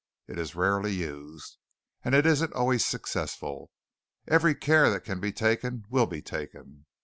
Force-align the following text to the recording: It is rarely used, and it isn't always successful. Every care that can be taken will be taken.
It 0.27 0.39
is 0.39 0.55
rarely 0.55 0.93
used, 0.93 1.59
and 2.03 2.15
it 2.15 2.25
isn't 2.25 2.53
always 2.53 2.83
successful. 2.83 3.69
Every 4.27 4.55
care 4.55 4.89
that 4.89 5.03
can 5.05 5.19
be 5.19 5.31
taken 5.31 5.83
will 5.91 6.07
be 6.07 6.23
taken. 6.23 6.87